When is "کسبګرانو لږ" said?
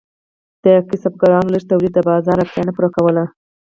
0.87-1.63